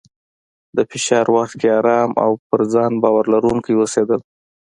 [0.75, 4.19] د فشار وخت کې ارام او په ځان باور لرونکی اوسېدل،